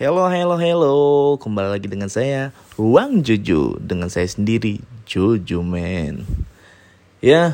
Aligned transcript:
Hello, 0.00 0.32
hello, 0.32 0.56
hello. 0.56 0.96
Kembali 1.36 1.76
lagi 1.76 1.84
dengan 1.84 2.08
saya, 2.08 2.56
Ruang 2.80 3.20
Jojo. 3.20 3.76
Dengan 3.76 4.08
saya 4.08 4.24
sendiri, 4.24 4.80
Jojo 5.04 5.60
Man. 5.60 6.24
Ya, 7.20 7.52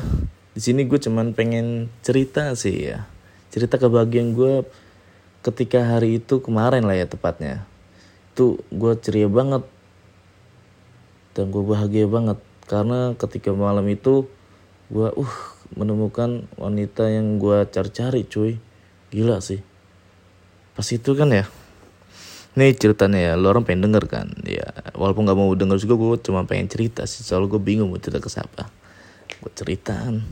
di 0.55 0.61
sini 0.63 0.87
gue 0.87 0.95
cuman 0.95 1.35
pengen 1.35 1.91
cerita 2.07 2.55
sih 2.55 2.87
ya. 2.87 3.03
Cerita 3.51 3.75
kebahagiaan 3.75 4.31
gue 4.31 4.63
ketika 5.43 5.91
hari 5.91 6.23
itu 6.23 6.39
kemarin 6.39 6.87
lah 6.87 6.95
ya 6.95 7.03
tepatnya. 7.03 7.67
Itu 8.31 8.63
gue 8.71 8.95
ceria 8.95 9.27
banget. 9.27 9.67
Dan 11.35 11.51
gue 11.51 11.67
bahagia 11.67 12.07
banget. 12.07 12.39
Karena 12.63 13.11
ketika 13.19 13.51
malam 13.51 13.83
itu, 13.91 14.23
gue 14.87 15.11
uh 15.19 15.35
menemukan 15.75 16.47
wanita 16.55 17.11
yang 17.11 17.43
gue 17.43 17.67
cari-cari 17.67 18.23
cuy. 18.23 18.55
Gila 19.11 19.43
sih. 19.43 19.59
Pas 20.79 20.87
itu 20.95 21.11
kan 21.11 21.27
ya, 21.27 21.43
ini 22.57 22.73
ceritanya 22.73 23.19
ya, 23.21 23.33
lo 23.37 23.53
orang 23.53 23.69
pengen 23.69 23.85
denger 23.85 24.09
kan? 24.09 24.33
Ya, 24.41 24.73
walaupun 24.97 25.29
gak 25.29 25.37
mau 25.37 25.53
denger 25.53 25.77
juga 25.77 25.93
gue 25.93 26.17
cuma 26.25 26.41
pengen 26.49 26.65
cerita 26.65 27.05
sih. 27.05 27.21
Soalnya 27.21 27.53
gue 27.53 27.61
bingung 27.61 27.93
mau 27.93 28.01
cerita 28.01 28.17
ke 28.17 28.33
siapa. 28.33 28.65
Gue 29.45 29.53
ceritaan. 29.53 30.25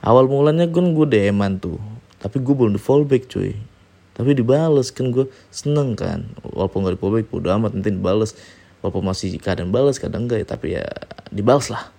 Awal 0.00 0.24
mulanya 0.24 0.64
kan 0.72 0.96
gue 0.96 1.04
DM-an 1.04 1.60
tuh. 1.60 1.76
Tapi 2.16 2.40
gue 2.40 2.54
belum 2.56 2.72
di 2.72 2.80
fallback 2.80 3.28
cuy. 3.28 3.52
Tapi 4.16 4.32
dibales 4.32 4.88
kan 4.88 5.12
gue 5.12 5.28
seneng 5.52 5.92
kan. 5.92 6.24
Walaupun 6.48 6.88
gak 6.88 6.96
di 6.96 7.00
fallback, 7.04 7.28
udah 7.28 7.60
amat 7.60 7.76
nanti 7.76 7.92
dibales. 7.92 8.32
Walaupun 8.80 9.04
masih 9.04 9.36
kadang 9.36 9.68
balas, 9.68 10.00
kadang 10.00 10.24
enggak 10.24 10.40
ya. 10.40 10.46
Tapi 10.48 10.80
ya 10.80 10.88
dibales 11.28 11.68
lah. 11.68 11.92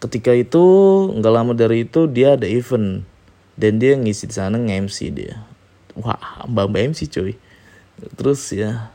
Ketika 0.00 0.32
itu, 0.32 0.64
nggak 1.12 1.32
lama 1.32 1.52
dari 1.52 1.84
itu 1.84 2.08
dia 2.08 2.40
ada 2.40 2.48
event. 2.48 3.04
Dan 3.52 3.76
dia 3.76 4.00
ngisi 4.00 4.32
di 4.32 4.34
sana 4.34 4.56
nge-MC 4.56 5.12
dia. 5.12 5.44
Wah, 5.92 6.48
mbak-mbak 6.48 6.96
MC 6.96 7.12
cuy 7.12 7.36
terus 8.16 8.40
ya 8.52 8.94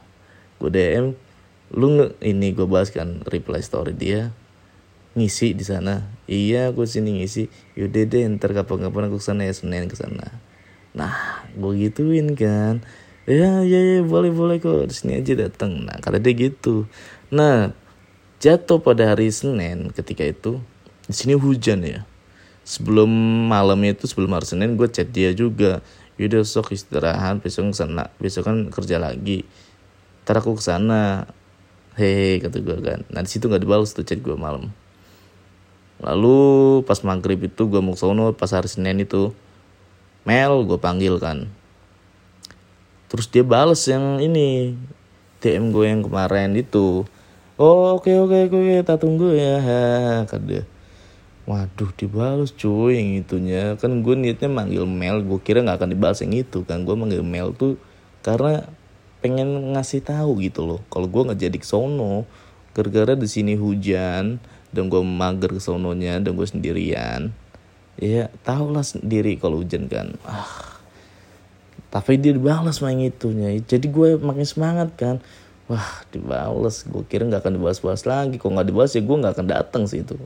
gue 0.58 0.70
DM 0.74 1.14
lu 1.76 1.88
nge 2.00 2.08
ini 2.24 2.56
gue 2.56 2.64
bahas 2.64 2.90
kan 2.90 3.22
reply 3.28 3.60
story 3.60 3.92
dia 3.92 4.32
ngisi 5.18 5.58
di 5.58 5.66
sana. 5.66 6.06
Iya 6.30 6.70
gue 6.72 6.86
sini 6.86 7.20
ngisi. 7.20 7.50
Yaudah 7.74 8.06
deh 8.06 8.22
ntar 8.38 8.54
kapan-kapan 8.54 9.10
aku 9.10 9.18
ke 9.18 9.26
sana 9.26 9.50
ya 9.50 9.54
senin 9.58 9.90
ke 9.90 9.98
sana. 9.98 10.38
Nah 10.94 11.42
gue 11.58 11.90
gituin 11.90 12.38
kan. 12.38 12.86
Ya 13.28 13.66
ya 13.66 13.80
ya 13.82 14.06
boleh 14.06 14.32
boleh 14.32 14.62
kok 14.62 14.88
di 14.88 14.96
sini 14.96 15.20
aja 15.20 15.36
datang 15.36 15.84
nah 15.84 15.98
kata 16.00 16.22
dia 16.22 16.38
gitu. 16.38 16.86
Nah 17.34 17.74
jatuh 18.38 18.80
pada 18.80 19.12
hari 19.12 19.34
senin 19.34 19.90
ketika 19.92 20.24
itu 20.24 20.62
di 21.10 21.14
sini 21.18 21.34
hujan 21.36 21.82
ya. 21.84 22.06
Sebelum 22.64 23.10
malamnya 23.50 23.98
itu 23.98 24.06
sebelum 24.08 24.32
hari 24.38 24.48
senin 24.48 24.78
gue 24.78 24.88
chat 24.88 25.10
dia 25.10 25.34
juga 25.34 25.82
yaudah 26.18 26.42
sok 26.42 26.74
istirahat 26.74 27.42
besok 27.42 27.74
ke 27.74 27.78
sana 27.78 28.10
besok 28.18 28.50
kan 28.50 28.58
kerja 28.74 28.98
lagi. 28.98 29.46
Ntar 30.26 30.42
aku 30.42 30.58
ke 30.58 30.64
sana 30.66 31.30
hehe 31.98 32.42
kata 32.42 32.58
gue 32.62 32.78
kan. 32.82 33.06
Nah 33.14 33.22
di 33.22 33.30
situ 33.30 33.46
nggak 33.50 33.64
dibalas 33.64 33.94
tuh 33.94 34.06
chat 34.06 34.22
gue 34.22 34.34
malam. 34.34 34.74
Lalu 36.02 36.82
pas 36.86 37.02
maghrib 37.06 37.42
itu 37.42 37.70
gue 37.70 37.82
mau 37.82 37.98
sono 37.98 38.34
pas 38.34 38.50
hari 38.54 38.70
senin 38.70 39.02
itu 39.02 39.34
Mel 40.28 40.66
gue 40.68 40.78
panggil 40.78 41.18
kan. 41.22 41.48
Terus 43.08 43.32
dia 43.32 43.46
bales 43.46 43.80
yang 43.88 44.20
ini 44.20 44.76
DM 45.40 45.72
gue 45.72 45.86
yang 45.88 46.02
kemarin 46.04 46.58
itu. 46.58 47.08
Oh 47.58 47.98
oke 47.98 48.12
oke 48.14 48.52
oke 48.52 48.58
kita 48.62 49.02
tunggu 49.02 49.34
ya 49.34 49.58
kata 50.30 50.38
dia 50.46 50.64
Waduh 51.48 51.96
dibalas 51.96 52.52
cuy 52.52 53.00
yang 53.00 53.24
itunya. 53.24 53.80
Kan 53.80 54.04
gue 54.04 54.16
niatnya 54.20 54.52
manggil 54.52 54.84
Mel 54.84 55.24
Gue 55.24 55.40
kira 55.40 55.64
gak 55.64 55.80
akan 55.80 55.96
dibalas 55.96 56.20
yang 56.20 56.36
itu 56.36 56.68
kan. 56.68 56.84
Gue 56.84 57.00
manggil 57.00 57.24
Mel 57.24 57.56
tuh 57.56 57.80
Karena 58.20 58.68
pengen 59.24 59.72
ngasih 59.72 60.04
tahu 60.04 60.44
gitu 60.44 60.68
loh 60.68 60.84
Kalau 60.92 61.08
gue 61.08 61.22
gak 61.32 61.40
jadi 61.40 61.56
kesono 61.56 62.28
Gara-gara 62.76 63.16
di 63.16 63.32
sini 63.32 63.56
hujan 63.56 64.44
Dan 64.76 64.92
gue 64.92 65.00
mager 65.00 65.56
kesononya 65.56 66.20
Dan 66.20 66.36
gue 66.36 66.44
sendirian. 66.44 67.32
Ya 67.96 68.28
tau 68.44 68.68
lah 68.68 68.84
sendiri 68.84 69.40
kalau 69.40 69.64
hujan 69.64 69.88
kan. 69.88 70.20
Ah. 70.28 70.76
Tapi 71.88 72.20
dia 72.20 72.36
dibalas 72.36 72.84
main 72.84 73.00
itunya. 73.00 73.56
Jadi 73.64 73.88
gue 73.88 74.20
makin 74.20 74.44
semangat 74.44 74.92
kan. 75.00 75.24
Wah 75.72 76.04
dibalas 76.12 76.84
Gue 76.84 77.08
kira 77.08 77.24
gak 77.24 77.48
akan 77.48 77.56
dibalas-balas 77.56 78.04
lagi. 78.04 78.36
Kalau 78.36 78.60
gak 78.60 78.68
dibalas 78.68 78.92
ya 78.92 79.00
gue 79.00 79.16
gak 79.16 79.34
akan 79.40 79.48
datang 79.48 79.84
sih 79.88 80.04
itu 80.04 80.20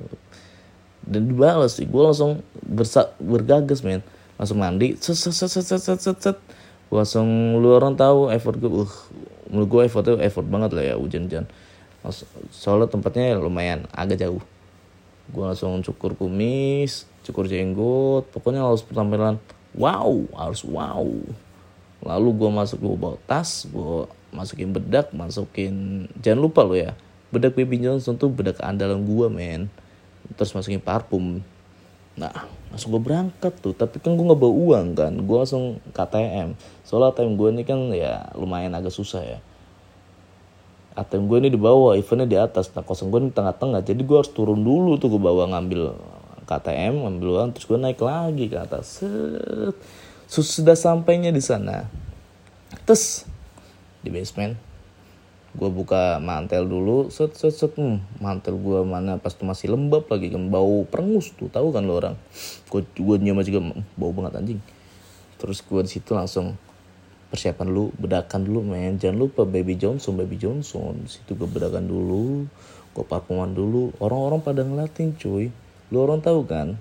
dan 1.06 1.29
dibalas 1.29 1.78
sih. 1.78 1.88
Gue 1.89 2.01
langsung 2.01 2.45
bersa 2.62 3.13
bergagas 3.17 3.81
men. 3.81 4.01
Langsung 4.38 4.57
mandi 4.57 4.97
set 4.97 5.17
set 5.17 5.34
set 5.34 5.50
set 5.50 5.81
set 5.81 6.00
set 6.01 6.17
set. 6.17 6.38
Gua 6.89 7.06
langsung 7.06 7.62
lu 7.62 7.72
orang 7.72 7.95
tahu 7.95 8.34
effort 8.34 8.57
gue 8.57 8.67
uh 8.67 8.94
menurut 9.51 9.67
gue 9.67 9.81
effortnya 9.91 10.23
effort 10.23 10.47
banget 10.47 10.72
lah 10.72 10.84
ya 10.84 10.95
hujan-hujan. 10.95 11.45
Soalnya 12.50 12.90
tempatnya 12.90 13.38
lumayan 13.38 13.85
agak 13.94 14.19
jauh. 14.23 14.41
Gue 15.31 15.44
langsung 15.45 15.79
cukur 15.85 16.17
kumis 16.17 17.11
cukur 17.22 17.45
jenggot 17.45 18.25
pokoknya 18.34 18.66
harus 18.66 18.81
penampilan 18.81 19.38
wow 19.78 20.09
harus 20.35 20.66
wow. 20.66 21.06
Lalu 22.01 22.29
gue 22.34 22.50
masuk 22.50 22.81
gue 22.81 22.95
bawa 22.97 23.17
tas 23.29 23.69
gue 23.69 24.09
masukin 24.34 24.73
bedak 24.73 25.13
masukin 25.13 26.07
jangan 26.17 26.40
lupa 26.50 26.66
lo 26.66 26.73
ya 26.73 26.97
bedak 27.29 27.53
Baby 27.53 27.84
Johnson 27.84 28.17
tuh 28.17 28.31
bedak 28.31 28.57
andalan 28.63 29.06
gue 29.06 29.28
men 29.29 29.61
terus 30.35 30.51
masukin 30.55 30.81
parfum. 30.81 31.43
Nah 32.15 32.33
langsung 32.71 32.95
gue 32.95 33.01
berangkat 33.03 33.53
tuh. 33.59 33.75
Tapi 33.75 33.99
kan 33.99 34.15
gue 34.15 34.25
nggak 34.25 34.39
bawa 34.39 34.53
uang 34.53 34.87
kan. 34.95 35.13
Gue 35.15 35.37
langsung 35.37 35.79
KTM 35.95 36.55
soalnya 36.83 37.15
ATM 37.15 37.39
gue 37.39 37.49
ini 37.55 37.63
kan 37.63 37.79
ya 37.91 38.31
lumayan 38.35 38.75
agak 38.75 38.91
susah 38.91 39.21
ya. 39.23 39.39
ATM 40.95 41.31
gue 41.31 41.37
ini 41.47 41.49
di 41.51 41.59
bawah 41.59 41.95
eventnya 41.95 42.27
di 42.27 42.37
atas. 42.39 42.71
Nah 42.75 42.83
kosong 42.83 43.11
gue 43.11 43.19
ini 43.27 43.31
tengah-tengah. 43.31 43.83
Jadi 43.83 44.01
gue 44.03 44.17
harus 44.17 44.31
turun 44.31 44.63
dulu 44.63 44.99
tuh 44.99 45.11
gue 45.11 45.21
bawa 45.21 45.51
ngambil 45.55 45.95
KTM 46.47 47.07
ngambil 47.07 47.27
uang 47.39 47.49
terus 47.55 47.65
gue 47.67 47.79
naik 47.79 47.99
lagi 48.03 48.51
ke 48.51 48.57
atas. 48.59 49.03
Set. 49.03 49.75
sudah 50.27 50.75
sampainya 50.79 51.31
di 51.31 51.43
sana. 51.43 51.87
Terus 52.87 53.27
di 54.01 54.09
basement 54.09 54.70
gue 55.51 55.67
buka 55.67 56.23
mantel 56.23 56.63
dulu 56.63 57.12
set 57.12 57.35
set 57.35 57.51
set 57.51 57.75
hmm, 57.75 58.23
mantel 58.23 58.56
gue 58.56 58.88
mana 58.88 59.19
pas 59.19 59.35
tuh 59.35 59.44
masih 59.44 59.67
lembab 59.75 60.07
lagi 60.07 60.31
kan 60.31 60.47
bau 60.47 60.88
perengus 60.88 61.35
tuh 61.35 61.51
tahu 61.51 61.75
kan 61.75 61.84
lo 61.84 62.00
orang? 62.00 62.16
Gue 62.72 62.88
gue 62.88 63.16
nyium 63.19 63.44
juga 63.44 63.59
bau 64.00 64.16
banget 64.16 64.40
anjing. 64.40 64.61
Terus 65.35 65.59
gue 65.59 65.81
di 65.84 65.91
situ 65.91 66.16
langsung 66.16 66.56
persiapan 67.28 67.67
dulu 67.67 67.91
bedakan 68.00 68.47
dulu 68.47 68.59
men. 68.63 68.95
Jangan 68.95 69.17
lupa 69.19 69.44
baby 69.44 69.75
Johnson 69.75 70.16
baby 70.16 70.40
Johnson. 70.40 71.03
Situ 71.07 71.35
gue 71.35 71.47
bedakan 71.47 71.84
dulu 71.84 72.47
gue 72.91 73.03
parfuman 73.03 73.51
dulu. 73.51 73.91
Orang-orang 74.00 74.40
pada 74.40 74.63
ngeliatin 74.63 75.19
cuy. 75.19 75.51
Lu 75.91 75.97
orang 76.00 76.23
tahu 76.23 76.47
kan? 76.47 76.79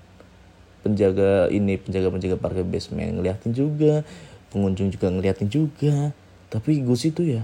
Penjaga 0.81 1.51
ini 1.51 1.75
penjaga 1.75 2.07
penjaga 2.07 2.35
parkir 2.39 2.63
basement 2.63 3.19
ngeliatin 3.19 3.51
juga. 3.51 4.07
Pengunjung 4.55 4.95
juga 4.95 5.11
ngeliatin 5.11 5.51
juga. 5.51 6.15
Tapi 6.47 6.83
gue 6.83 6.95
situ 6.95 7.27
ya 7.27 7.43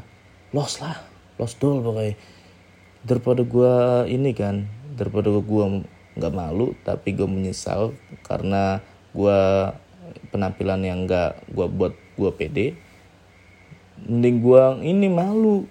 los 0.55 0.79
lah 0.79 1.16
lost 1.37 1.61
doll 1.61 1.81
pokoknya. 1.81 2.17
Daripada 3.05 3.41
gue 3.45 3.73
ini 4.11 4.33
kan 4.33 4.67
daripada 4.97 5.29
gue 5.29 5.65
nggak 6.17 6.33
malu 6.33 6.73
tapi 6.81 7.13
gue 7.13 7.29
menyesal 7.29 7.93
karena 8.25 8.81
gue 9.13 9.39
penampilan 10.33 10.81
yang 10.81 11.05
nggak 11.05 11.45
gue 11.53 11.67
buat 11.69 11.93
gue 12.17 12.31
pede 12.33 12.67
mending 14.05 14.37
gue 14.41 14.63
ini 14.85 15.07
malu. 15.09 15.65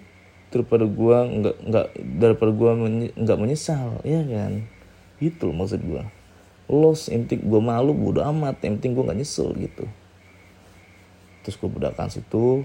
Daripada 0.47 0.87
gue 0.87 1.17
nggak 1.43 1.55
nggak 1.67 1.87
daripada 2.23 2.51
gue 2.55 2.71
nggak 3.19 3.39
menyesal 3.39 3.99
ya 4.07 4.23
kan? 4.23 4.63
Itu 5.19 5.51
maksud 5.51 5.83
gue 5.83 6.03
los 6.67 7.07
yang 7.07 7.27
penting 7.27 7.47
gue 7.47 7.61
malu 7.61 7.91
bodo 7.91 8.23
amat. 8.23 8.63
Yang 8.63 8.79
penting 8.79 8.91
gue 8.95 9.03
nggak 9.11 9.19
nyesel 9.19 9.51
gitu. 9.59 9.85
Terus 11.43 11.55
gue 11.59 11.69
bedakan 11.69 12.07
situ. 12.07 12.63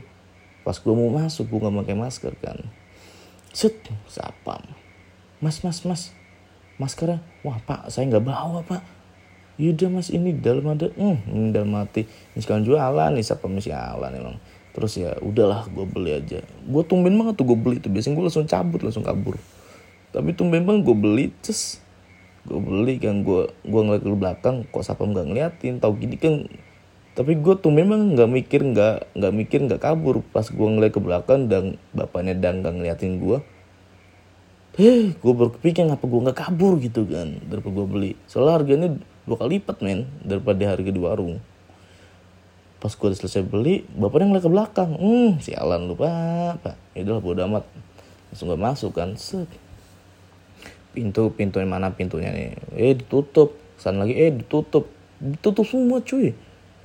Pas 0.63 0.79
gue 0.79 0.95
mau 0.95 1.11
masuk 1.11 1.51
gue 1.51 1.59
nggak 1.59 1.75
pakai 1.83 1.97
masker 1.99 2.35
kan 2.39 2.59
set 3.53 3.77
sapam 4.09 4.61
mas 5.43 5.61
mas 5.67 5.83
mas. 5.83 6.03
Maskernya 6.81 7.21
wah 7.43 7.59
pak 7.63 7.91
saya 7.91 8.09
nggak 8.09 8.25
bawa 8.25 8.63
pak. 8.65 8.81
Yaudah 9.61 9.91
mas 9.93 10.09
ini 10.09 10.33
dalam 10.33 10.65
ada 10.73 10.89
hmm 10.95 11.19
ini 11.29 11.49
dalam 11.53 11.75
mati. 11.75 12.07
Ini 12.07 12.41
sekarang 12.41 12.65
jualan 12.65 13.11
nih 13.13 13.27
siapa? 13.27 13.45
Masih 13.51 13.75
alan 13.75 14.15
emang. 14.17 14.37
Terus 14.73 14.97
ya 14.97 15.13
udahlah 15.21 15.69
gue 15.69 15.85
beli 15.85 16.17
aja. 16.17 16.41
Gue 16.65 16.83
tumben 16.87 17.13
banget 17.19 17.37
tuh 17.37 17.45
gue 17.53 17.59
beli 17.59 17.77
tuh. 17.83 17.93
Biasanya 17.93 18.17
gue 18.17 18.25
langsung 18.25 18.49
cabut 18.49 18.81
langsung 18.81 19.05
kabur. 19.05 19.37
Tapi 20.15 20.33
tumben 20.33 20.65
banget 20.65 20.83
gue 20.89 20.97
beli 20.97 21.27
terus 21.45 21.83
gue 22.43 22.59
beli 22.59 22.99
kan 22.99 23.23
gue 23.23 23.53
gue 23.63 23.81
ngeliat 23.85 24.03
ke 24.03 24.19
belakang 24.19 24.57
kok 24.73 24.83
siapa 24.83 25.05
nggak 25.05 25.27
ngeliatin? 25.29 25.75
Tau 25.83 25.93
gini 25.99 26.17
kan 26.17 26.49
tapi 27.13 27.37
gue 27.37 27.55
tuh 27.61 27.69
memang 27.69 28.17
nggak 28.17 28.31
mikir 28.31 28.61
nggak 28.65 29.13
nggak 29.13 29.33
mikir 29.37 29.59
nggak 29.69 29.85
kabur. 29.85 30.25
Pas 30.33 30.49
gue 30.49 30.65
ngeliat 30.65 30.97
ke 30.97 31.01
belakang 31.01 31.45
dan 31.45 31.77
bapaknya 31.93 32.33
dan 32.33 32.65
nggak 32.65 32.73
ngeliatin 32.73 33.21
gue 33.21 33.39
eh 34.81 35.13
gue 35.13 35.35
berpikir 35.37 35.85
ngapa 35.85 36.01
gue 36.01 36.21
nggak 36.25 36.39
kabur? 36.49 36.81
gitu 36.81 37.05
kan 37.05 37.37
daripada 37.45 37.73
gue 37.77 37.87
beli. 37.87 38.13
Soalnya 38.25 38.53
harganya 38.57 38.89
dua 39.29 39.37
kali 39.37 39.61
lipat 39.61 39.85
men 39.85 40.09
daripada 40.25 40.65
harga 40.65 40.89
di 40.89 41.01
warung. 41.01 41.37
Pas 42.81 42.97
gue 42.97 43.09
selesai 43.13 43.45
beli 43.45 43.85
bapaknya 43.93 44.33
ngeliat 44.33 44.45
ke 44.49 44.51
belakang. 44.51 44.91
Hmm 44.97 45.31
sialan 45.45 45.93
lu 45.93 45.95
pak. 46.01 46.65
Pak 46.65 46.77
itulah 46.97 47.21
bodo 47.21 47.45
amat. 47.45 47.69
Langsung 48.33 48.49
gue 48.49 48.57
masuk 48.57 48.97
kan 48.97 49.13
set. 49.21 49.53
Pintu 50.97 51.29
pintu 51.37 51.61
yang 51.61 51.69
mana 51.69 51.93
pintunya 51.93 52.33
nih? 52.33 52.57
Eh 52.73 52.97
ditutup. 52.97 53.53
Sana 53.77 54.09
lagi 54.09 54.17
eh 54.17 54.33
ditutup. 54.33 54.89
Ditutup 55.21 55.69
semua 55.69 56.01
cuy 56.01 56.33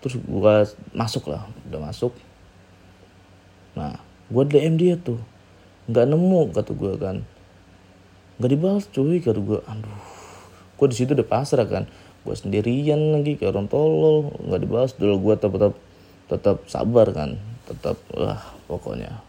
terus 0.02 0.16
gue 0.20 0.56
masuk 0.94 1.30
lah 1.32 1.46
udah 1.70 1.82
masuk. 1.90 2.14
Nah 3.74 3.98
gue 4.30 4.44
DM 4.48 4.76
dia 4.78 4.96
tuh. 4.98 5.20
Nggak 5.88 6.06
nemu 6.10 6.42
kata 6.54 6.72
gue 6.74 6.94
kan. 7.00 7.18
Nggak 8.38 8.52
dibalas 8.54 8.86
cuy 8.94 9.18
kata 9.22 9.40
gue 9.42 9.60
aduh 9.66 10.00
gue 10.78 10.88
di 10.94 10.96
situ 10.96 11.18
udah 11.18 11.28
pasrah 11.28 11.66
kan. 11.66 11.90
Gue 12.22 12.36
sendirian 12.38 13.18
lagi 13.18 13.38
kayak 13.38 13.56
orang 13.56 13.68
tolol. 13.70 14.34
Nggak 14.46 14.62
dibalas 14.62 14.92
dulu 14.98 15.16
gue 15.32 15.36
tetap 15.38 15.74
tetap 16.28 16.58
sabar 16.70 17.08
kan. 17.14 17.38
Tetap 17.66 17.98
wah 18.14 18.42
pokoknya. 18.70 19.24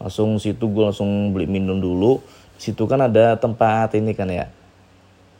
Langsung 0.00 0.36
situ 0.40 0.68
gue 0.68 0.84
langsung 0.84 1.36
beli 1.36 1.48
minum 1.48 1.80
dulu. 1.80 2.20
Situ 2.56 2.88
kan 2.88 3.04
ada 3.04 3.36
tempat 3.36 3.92
ini 3.96 4.16
kan 4.16 4.32
ya 4.32 4.48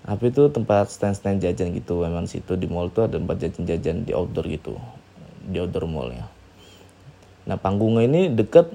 apa 0.07 0.31
itu 0.31 0.47
tempat 0.55 0.87
stand-stand 0.87 1.43
jajan 1.43 1.75
gitu 1.75 2.07
memang 2.07 2.31
situ 2.31 2.55
di 2.55 2.71
mall 2.71 2.95
tuh 2.95 3.11
ada 3.11 3.19
tempat 3.19 3.43
jajan-jajan 3.43 4.07
di 4.07 4.15
outdoor 4.15 4.47
gitu 4.47 4.79
di 5.47 5.59
outdoor 5.59 5.91
mall 5.91 6.15
ya. 6.15 6.27
Nah 7.47 7.59
panggungnya 7.59 8.07
ini 8.07 8.23
deket 8.31 8.71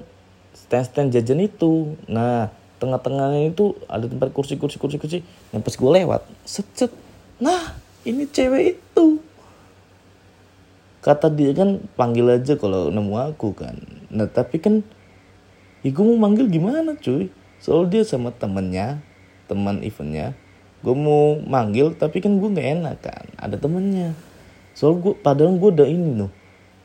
stand-stand 0.52 1.12
jajan 1.12 1.40
itu. 1.40 1.96
Nah 2.04 2.52
tengah-tengahnya 2.76 3.48
itu 3.48 3.72
ada 3.88 4.04
tempat 4.04 4.28
kursi-kursi 4.36 4.76
kursi-kursi 4.76 5.24
yang 5.54 5.62
pas 5.64 5.72
gue 5.72 5.90
lewat 6.02 6.26
set 6.44 6.68
nah 7.40 7.80
ini 8.04 8.28
cewek 8.28 8.76
itu. 8.76 9.06
Kata 11.00 11.32
dia 11.32 11.56
kan 11.56 11.80
panggil 11.96 12.28
aja 12.28 12.60
kalau 12.60 12.92
nemu 12.92 13.14
aku 13.32 13.56
kan. 13.56 13.74
Nah 14.12 14.28
tapi 14.28 14.60
kan 14.60 14.84
ya 15.80 15.90
gue 15.90 16.04
mau 16.04 16.28
manggil 16.28 16.44
gimana 16.52 16.92
cuy? 17.00 17.32
Soal 17.56 17.88
dia 17.88 18.04
sama 18.04 18.34
temennya 18.36 19.00
teman 19.48 19.80
eventnya 19.80 20.36
gue 20.82 20.94
mau 20.98 21.38
manggil 21.38 21.94
tapi 21.94 22.18
kan 22.18 22.36
gue 22.36 22.48
nggak 22.50 22.68
enak 22.78 22.96
kan. 23.00 23.24
Ada 23.38 23.56
temennya. 23.56 24.12
Soal 24.74 24.98
gue 24.98 25.14
padahal 25.14 25.54
gue 25.56 25.70
udah 25.70 25.88
ini 25.88 26.10
loh 26.18 26.32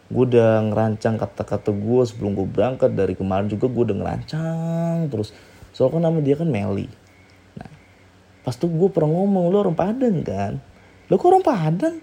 gue 0.07 0.23
udah 0.23 0.63
ngerancang 0.71 1.19
kata-kata 1.19 1.75
gue 1.75 2.01
sebelum 2.07 2.31
gue 2.37 2.47
berangkat. 2.47 2.95
Dari 2.95 3.17
kemarin 3.17 3.51
juga 3.51 3.67
gue 3.67 3.83
udah 3.91 3.97
ngerancang 3.97 5.11
terus. 5.11 5.35
Soal 5.75 5.91
kan 5.91 6.01
nama 6.01 6.21
dia 6.23 6.39
kan 6.39 6.47
Meli. 6.47 6.87
Nah 7.59 7.71
pas 8.47 8.55
tuh 8.55 8.71
gue 8.71 8.89
pernah 8.93 9.11
ngomong 9.11 9.51
lo 9.51 9.57
orang 9.67 9.75
Padang 9.75 10.23
kan? 10.23 10.53
Lo 11.11 11.19
kok 11.19 11.27
orang 11.27 11.43
Padang? 11.43 11.97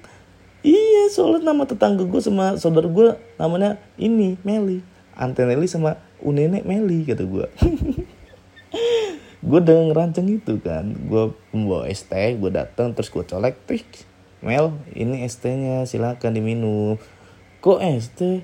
Iya 0.65 1.13
soalnya 1.13 1.53
nama 1.53 1.69
tetangga 1.69 2.09
gue 2.09 2.21
sama 2.21 2.57
saudara 2.61 2.89
gue 2.89 3.17
namanya 3.41 3.81
ini 3.97 4.37
Meli. 4.45 4.85
Anteneli 5.15 5.71
sama 5.71 5.97
Unene 6.21 6.61
Meli 6.67 7.09
kata 7.09 7.25
gue. 7.25 7.47
gue 9.45 9.59
udah 9.61 9.93
ngerancang 9.93 10.27
itu 10.33 10.57
kan. 10.65 10.97
Gue 11.07 11.37
membawa 11.53 11.87
es 11.87 12.03
teh, 12.09 12.35
gue 12.35 12.51
datang 12.51 12.97
terus 12.97 13.13
gue 13.13 13.23
colek. 13.23 13.61
Trik, 13.69 13.87
Mel 14.41 14.73
ini 14.97 15.23
es 15.23 15.37
tehnya 15.37 15.85
silakan 15.85 16.33
diminum. 16.33 16.97
Kok 17.61 17.81
es 17.85 18.09
teh? 18.17 18.43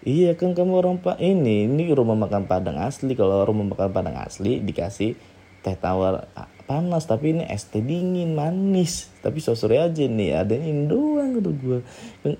Iya 0.00 0.32
kan 0.32 0.56
kamu 0.56 0.80
orang 0.80 0.96
pak 1.04 1.20
ini 1.20 1.68
ini 1.68 1.92
rumah 1.92 2.16
makan 2.16 2.48
Padang 2.48 2.80
asli 2.80 3.12
kalau 3.12 3.44
rumah 3.44 3.68
makan 3.68 3.92
Padang 3.92 4.16
asli 4.16 4.56
dikasih 4.64 5.12
teh 5.60 5.76
tawar 5.76 6.24
panas 6.64 7.04
tapi 7.04 7.36
ini 7.36 7.44
es 7.44 7.68
teh 7.68 7.84
dingin 7.84 8.32
manis 8.32 9.12
tapi 9.20 9.44
sore 9.44 9.76
aja 9.76 10.00
nih 10.08 10.40
ada 10.40 10.56
ini 10.56 10.88
doang 10.88 11.36
gitu 11.36 11.52
gue 11.52 11.80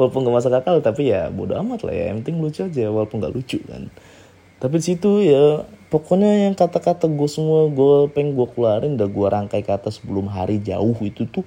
walaupun 0.00 0.24
gak 0.24 0.32
masak 0.32 0.56
akal 0.56 0.80
tapi 0.80 1.12
ya 1.12 1.28
bodo 1.28 1.52
amat 1.60 1.84
lah 1.84 1.92
ya 1.92 2.04
yang 2.08 2.24
penting 2.24 2.40
lucu 2.40 2.64
aja 2.64 2.88
walaupun 2.88 3.20
gak 3.20 3.34
lucu 3.36 3.60
kan 3.68 3.92
tapi 4.56 4.80
situ 4.80 5.28
ya 5.28 5.68
pokoknya 5.92 6.48
yang 6.48 6.56
kata-kata 6.56 7.04
gue 7.04 7.28
semua 7.28 7.68
gue 7.68 8.08
pengen 8.16 8.32
gue 8.32 8.48
keluarin 8.48 8.96
udah 8.96 9.08
gue 9.12 9.26
rangkai 9.28 9.60
kata 9.60 9.92
sebelum 9.92 10.24
hari 10.32 10.56
jauh 10.64 10.96
itu 11.04 11.28
tuh 11.28 11.44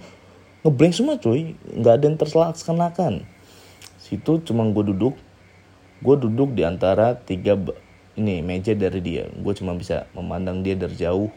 ngeblank 0.62 0.94
semua 0.94 1.18
cuy 1.18 1.57
nggak 1.74 1.94
ada 1.97 2.06
yang 2.06 2.18
terlaksanakan. 2.21 3.13
Situ 3.97 4.45
cuma 4.45 4.69
gue 4.69 4.94
duduk. 4.94 5.18
Gue 6.06 6.15
duduk 6.21 6.53
di 6.53 6.62
antara 6.62 7.18
tiga 7.18 7.57
ini 8.13 8.45
meja 8.45 8.77
dari 8.77 9.01
dia. 9.01 9.25
Gue 9.33 9.57
cuma 9.57 9.74
bisa 9.74 10.06
memandang 10.13 10.62
dia 10.62 10.77
dari 10.77 10.94
jauh. 10.94 11.33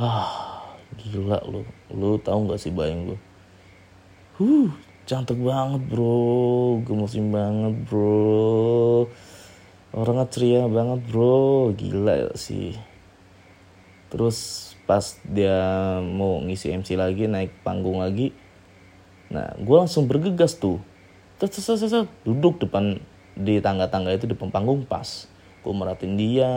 Ah 0.00 0.72
gila 0.96 1.44
lu. 1.44 1.68
Lu 1.92 2.16
tahu 2.16 2.48
nggak 2.48 2.60
sih 2.64 2.72
bayang 2.72 3.12
gue 3.12 3.18
huh 4.40 4.72
cantik 5.04 5.36
banget 5.36 5.84
bro. 5.92 6.80
Gemesin 6.88 7.28
banget 7.28 7.76
bro 7.84 9.04
orangnya 9.94 10.26
ceria 10.30 10.62
banget 10.66 11.00
bro. 11.10 11.70
Gila 11.74 12.34
sih. 12.38 12.74
Terus 14.10 14.70
pas 14.90 15.18
dia 15.22 15.58
mau 16.02 16.42
ngisi 16.42 16.74
MC 16.74 16.98
lagi 16.98 17.30
naik 17.30 17.62
panggung 17.62 18.02
lagi 18.02 18.34
nah 19.30 19.54
gue 19.54 19.76
langsung 19.78 20.10
bergegas 20.10 20.58
tuh. 20.58 20.82
Terus, 21.38 21.54
duduk 22.26 22.58
depan 22.60 22.98
di 23.38 23.62
tangga-tangga 23.62 24.12
itu 24.12 24.26
depan 24.26 24.50
panggung 24.50 24.82
pas. 24.82 25.30
Gue 25.62 25.70
meratin 25.70 26.18
dia 26.18 26.50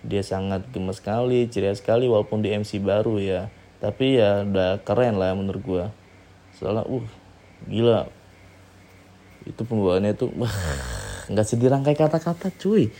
dia 0.00 0.22
sangat 0.24 0.64
gemes 0.72 0.96
sekali 0.96 1.44
ceria 1.50 1.76
sekali 1.76 2.08
walaupun 2.08 2.40
di 2.40 2.54
MC 2.54 2.78
baru 2.78 3.18
ya. 3.18 3.50
Tapi 3.82 4.22
ya 4.22 4.46
udah 4.46 4.78
keren 4.86 5.18
lah 5.18 5.34
menurut 5.34 5.62
gue 5.66 5.84
soalnya 6.54 6.86
uh 6.86 7.06
gila. 7.66 8.06
Itu 9.42 9.66
pembawaannya 9.66 10.14
tuh 10.14 10.30
nggak 11.30 11.46
sih 11.46 11.56
dirangkai 11.56 11.94
kata-kata 11.94 12.50
cuy. 12.58 12.90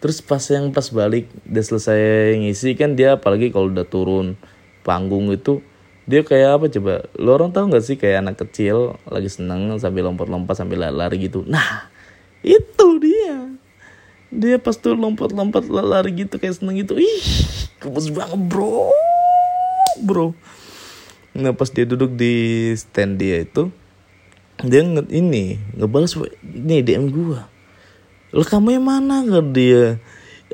Terus 0.00 0.24
pas 0.24 0.40
yang 0.48 0.72
pas 0.72 0.88
balik 0.88 1.28
udah 1.44 1.64
selesai 1.66 2.00
ngisi 2.40 2.72
kan 2.78 2.96
dia 2.96 3.20
apalagi 3.20 3.52
kalau 3.52 3.68
udah 3.68 3.84
turun 3.84 4.40
panggung 4.80 5.28
itu 5.28 5.60
dia 6.08 6.24
kayak 6.24 6.56
apa 6.56 6.66
coba? 6.72 6.94
Lo 7.20 7.36
orang 7.36 7.52
tahu 7.52 7.68
nggak 7.68 7.84
sih 7.84 7.96
kayak 8.00 8.24
anak 8.24 8.36
kecil 8.40 8.96
lagi 9.04 9.28
seneng 9.28 9.76
sambil 9.76 10.08
lompat-lompat 10.08 10.56
sambil 10.56 10.88
lari 10.88 11.20
gitu? 11.20 11.44
Nah 11.44 11.92
itu 12.40 12.86
dia. 13.02 13.52
Dia 14.30 14.56
pas 14.62 14.78
tuh 14.78 14.96
lompat-lompat 14.96 15.68
lari 15.68 16.24
gitu 16.24 16.40
kayak 16.40 16.56
seneng 16.56 16.80
gitu. 16.80 16.96
Ih 16.96 17.22
gemes 17.82 18.08
banget 18.08 18.40
bro. 18.40 18.88
Bro. 20.00 20.32
Nah 21.36 21.52
pas 21.52 21.68
dia 21.68 21.84
duduk 21.84 22.16
di 22.16 22.72
stand 22.72 23.20
dia 23.20 23.44
itu 23.44 23.68
dia 24.60 24.84
nge 24.84 25.08
ini 25.12 25.56
ngebalas 25.76 26.16
nih 26.44 26.84
DM 26.84 27.08
gua 27.08 27.48
lo 28.30 28.42
kamu 28.46 28.78
yang 28.78 28.86
mana? 28.86 29.26
Kan 29.26 29.50
dia 29.50 29.98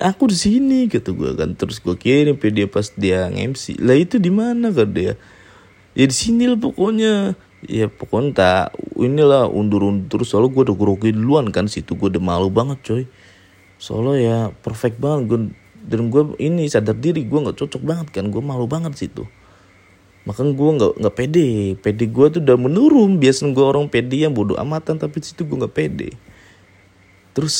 aku 0.00 0.28
di 0.28 0.36
sini 0.36 0.88
gitu 0.88 1.16
gua 1.16 1.36
kan. 1.36 1.56
Terus 1.56 1.80
gua 1.80 1.96
kirim 1.96 2.36
video 2.36 2.68
pas 2.68 2.88
dia 2.96 3.28
nge-MC 3.28 3.80
lah 3.80 3.96
itu 3.96 4.16
di 4.20 4.32
mana 4.32 4.72
kan 4.72 4.88
dia? 4.92 5.16
Ya 5.96 6.04
di 6.08 6.16
sini 6.16 6.48
lah 6.48 6.60
pokoknya. 6.60 7.36
Ya 7.66 7.88
pokoknya 7.88 8.30
tak 8.36 8.64
inilah 9.00 9.48
undur-undur. 9.48 10.22
Soalnya 10.22 10.52
gue 10.52 10.62
udah 10.70 10.76
grogi 10.76 11.10
duluan 11.10 11.50
kan 11.50 11.66
situ 11.66 11.96
gue 11.96 12.12
udah 12.12 12.22
malu 12.22 12.52
banget 12.52 12.78
coy. 12.84 13.02
Solo 13.80 14.14
ya 14.14 14.52
perfect 14.62 15.00
banget 15.00 15.22
gue 15.26 15.38
dan 15.86 16.12
gue 16.12 16.36
ini 16.38 16.68
sadar 16.68 16.94
diri 16.94 17.24
gue 17.24 17.38
nggak 17.40 17.56
cocok 17.56 17.82
banget 17.82 18.08
kan. 18.12 18.28
Gue 18.28 18.44
malu 18.44 18.68
banget 18.68 18.94
situ. 18.94 19.24
Makanya 20.28 20.52
gue 20.52 20.70
nggak 20.78 20.92
nggak 21.00 21.14
pede. 21.16 21.48
Pede 21.80 22.04
gue 22.06 22.26
tuh 22.28 22.40
udah 22.44 22.56
menurun. 22.60 23.18
Biasanya 23.18 23.56
gue 23.56 23.64
orang 23.64 23.88
pede 23.88 24.20
yang 24.20 24.36
bodoh 24.36 24.60
amatan 24.60 25.00
tapi 25.00 25.24
situ 25.24 25.42
gue 25.48 25.56
nggak 25.56 25.74
pede 25.74 26.12
terus 27.36 27.56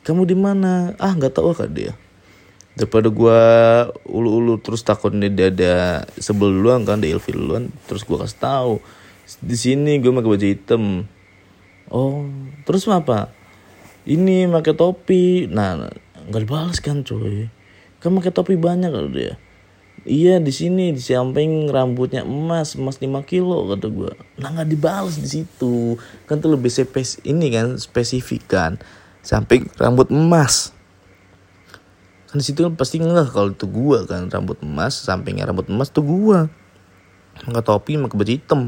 kamu 0.00 0.24
di 0.24 0.32
mana? 0.32 0.96
Ah 0.96 1.12
nggak 1.12 1.36
tahu 1.36 1.52
kan 1.52 1.68
dia. 1.68 1.92
Daripada 2.72 3.12
gue 3.12 3.40
ulu-ulu 4.08 4.56
terus 4.56 4.80
takutnya 4.80 5.28
dia 5.28 5.52
ada 5.52 5.74
sebel 6.16 6.56
duluan 6.56 6.88
kan 6.88 7.04
dia 7.04 7.12
ilfil 7.12 7.36
duluan 7.36 7.68
terus 7.84 8.08
gue 8.08 8.16
kasih 8.16 8.40
tahu 8.40 8.74
di 9.44 9.52
sini 9.52 10.00
gue 10.00 10.08
pakai 10.08 10.30
baju 10.32 10.46
hitam. 10.48 10.84
Oh 11.92 12.24
terus 12.64 12.88
apa? 12.88 13.28
Ini 14.08 14.48
pakai 14.48 14.72
topi. 14.72 15.44
Nah 15.52 15.92
nggak 16.32 16.42
dibalas 16.48 16.80
kan 16.80 17.04
coy 17.04 17.52
kan 18.00 18.16
pakai 18.16 18.32
topi 18.32 18.56
banyak 18.56 18.88
kalau 18.88 19.12
dia. 19.12 19.36
Iya 20.08 20.40
di 20.40 20.48
sini 20.48 20.96
di 20.96 21.02
samping 21.04 21.68
rambutnya 21.68 22.24
emas 22.24 22.72
emas 22.72 22.96
5 22.96 23.20
kilo 23.28 23.68
kata 23.68 23.92
gue 23.92 24.12
nah 24.40 24.48
nggak 24.48 24.72
dibalas 24.72 25.20
di 25.20 25.28
situ. 25.28 26.00
Kan 26.24 26.40
tuh 26.40 26.56
lebih 26.56 26.72
spes 26.72 27.20
ini 27.28 27.52
kan 27.52 27.76
spesifik 27.76 28.48
samping 29.30 29.70
rambut 29.78 30.10
emas. 30.10 30.74
Kan 32.26 32.42
di 32.42 32.44
situ 32.50 32.66
pasti 32.74 32.98
nggak 32.98 33.30
kalau 33.30 33.54
itu 33.54 33.70
gua 33.70 34.02
kan 34.02 34.26
rambut 34.26 34.58
emas 34.66 34.98
sampingnya 34.98 35.46
rambut 35.46 35.70
emas 35.70 35.94
tuh 35.94 36.02
gua. 36.02 36.50
Nggak 37.46 37.62
topi 37.62 37.94
pakai 37.94 38.16
baju 38.18 38.32
hitam. 38.34 38.60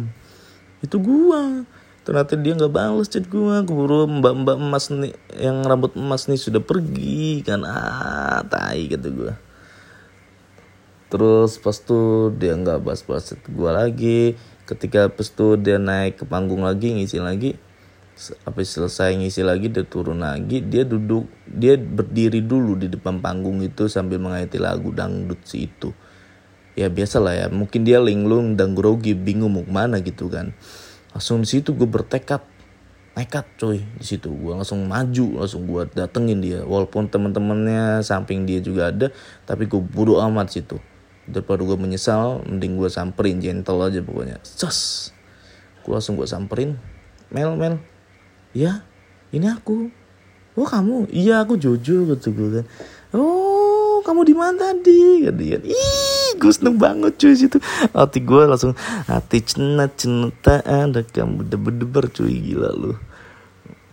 Itu 0.79 1.03
gua. 1.03 1.67
Ternyata 2.07 2.39
dia 2.39 2.55
nggak 2.55 2.75
balas 2.75 3.07
chat 3.11 3.31
gue 3.31 3.55
keburu 3.63 4.11
mbak 4.11 4.35
mbak 4.43 4.57
emas 4.59 4.91
nih 4.91 5.15
yang 5.39 5.63
rambut 5.63 5.95
emas 5.95 6.27
nih 6.27 6.39
sudah 6.39 6.63
pergi 6.63 7.43
kan. 7.43 7.67
Ah 7.67 8.43
tai 8.47 8.87
kata 8.87 9.11
gue 9.11 9.35
terus 11.13 11.61
pas 11.61 11.77
tuh 11.77 12.33
dia 12.41 12.57
nggak 12.57 12.81
balas 12.83 13.03
balas 13.03 13.35
chat 13.35 13.43
gue 13.47 13.71
lagi. 13.71 14.23
Ketika 14.67 15.11
pas 15.11 15.27
tuh 15.27 15.59
dia 15.59 15.79
naik 15.79 16.23
ke 16.23 16.25
panggung 16.27 16.63
lagi 16.63 16.95
ngisi 16.95 17.19
lagi 17.19 17.59
Habis 18.13 18.77
selesai 18.77 19.17
ngisi 19.17 19.41
lagi 19.41 19.73
dia 19.73 19.89
turun 19.89 20.21
lagi 20.21 20.61
dia 20.61 20.85
duduk 20.85 21.33
dia 21.49 21.81
berdiri 21.81 22.45
dulu 22.45 22.77
di 22.77 22.93
depan 22.93 23.25
panggung 23.25 23.65
itu 23.65 23.89
sambil 23.89 24.21
mengaiti 24.21 24.61
lagu 24.61 24.93
dangdut 24.93 25.41
si 25.49 25.65
itu. 25.65 25.97
Ya 26.77 26.93
biasa 26.93 27.25
lah 27.25 27.35
ya 27.37 27.47
mungkin 27.49 27.89
dia 27.89 28.05
linglung 28.05 28.57
dan 28.57 28.77
grogi 28.77 29.17
bingung 29.17 29.57
mau 29.57 29.65
ke 29.65 29.73
mana 29.73 29.97
gitu 30.05 30.29
kan. 30.29 30.53
Langsung 31.17 31.45
di 31.45 31.49
situ 31.49 31.73
gue 31.73 31.89
bertekad 31.89 32.45
nekat 33.17 33.49
coy 33.57 33.81
di 33.81 34.05
situ. 34.05 34.29
Gue 34.29 34.61
langsung 34.61 34.85
maju 34.85 35.27
langsung 35.41 35.65
gue 35.65 35.89
datengin 35.97 36.45
dia. 36.45 36.61
Walaupun 36.69 37.09
teman-temannya 37.09 38.05
samping 38.05 38.45
dia 38.45 38.61
juga 38.61 38.93
ada 38.93 39.09
tapi 39.49 39.65
gue 39.65 39.81
bodo 39.81 40.21
amat 40.21 40.53
situ. 40.53 40.77
Daripada 41.25 41.65
gue 41.65 41.81
menyesal 41.81 42.45
mending 42.45 42.77
gue 42.77 42.93
samperin 42.93 43.41
gentle 43.41 43.81
aja 43.81 44.05
pokoknya. 44.05 44.37
Sus 44.45 45.11
gue 45.81 45.97
langsung 45.97 46.21
gue 46.21 46.29
samperin 46.29 46.77
Mel 47.33 47.57
Mel 47.57 47.81
ya 48.53 48.85
ini 49.33 49.49
aku. 49.49 49.89
Oh 50.53 50.69
kamu? 50.69 51.09
Iya 51.09 51.49
aku 51.49 51.57
Jojo 51.57 52.13
gitu 52.13 52.29
kan. 52.33 52.65
Oh 53.17 54.05
kamu 54.05 54.29
di 54.29 54.35
mana 54.37 54.77
tadi? 54.77 55.25
kan 55.25 55.35
dia. 55.41 55.59
Ih 55.65 56.37
gue 56.37 56.53
seneng 56.53 56.77
banget 56.77 57.17
cuy 57.17 57.33
situ. 57.33 57.57
Hati 57.97 58.21
gue 58.21 58.43
langsung 58.45 58.77
hati 59.09 59.41
cena 59.41 59.89
cena 59.89 60.29
ada 60.65 61.01
kamu 61.01 61.49
deber-deber 61.49 62.13
cuy 62.13 62.37
gila 62.37 62.69
lu. 62.77 62.93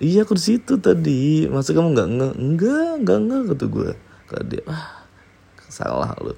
Iya 0.03 0.27
aku 0.27 0.35
di 0.35 0.43
situ 0.43 0.75
tadi. 0.79 1.47
Masa 1.47 1.71
kamu 1.71 1.95
nggak 1.95 2.09
nge 2.11 2.29
enggak 2.35 2.91
enggak 3.03 3.17
enggak 3.23 3.41
kata 3.55 3.65
gue 3.71 3.89
kata 4.27 4.43
dia 4.43 4.63
ah 4.67 5.07
salah 5.71 6.11
lu. 6.19 6.35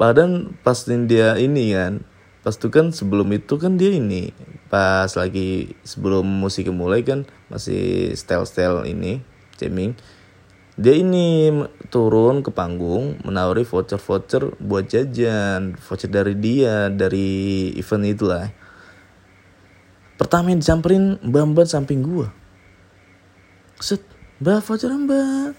Padahal 0.00 0.50
pas 0.64 0.80
dia 0.88 1.36
ini 1.36 1.76
kan 1.76 2.00
pas 2.44 2.52
tuh 2.52 2.68
kan 2.68 2.92
sebelum 2.92 3.32
itu 3.32 3.56
kan 3.56 3.80
dia 3.80 3.96
ini 3.96 4.28
pas 4.68 5.08
lagi 5.16 5.72
sebelum 5.80 6.28
musik 6.28 6.68
mulai 6.68 7.00
kan 7.00 7.24
masih 7.48 8.12
style 8.12 8.44
style 8.44 8.84
ini 8.84 9.24
jamming. 9.56 9.96
Dia 10.74 10.92
ini 10.98 11.54
turun 11.88 12.42
ke 12.42 12.50
panggung 12.50 13.16
menawari 13.22 13.62
voucher-voucher 13.62 14.58
buat 14.58 14.90
jajan 14.90 15.78
voucher 15.78 16.10
dari 16.10 16.34
dia 16.34 16.90
dari 16.90 17.70
event 17.78 18.04
itulah. 18.04 18.50
Pertama 20.18 20.50
yang 20.50 20.60
disamperin 20.60 21.16
mbak 21.22 21.64
samping 21.64 22.02
gua. 22.02 22.28
Set 23.78 24.02
mbak 24.42 24.66
voucher 24.66 24.90
mbak. 24.92 25.54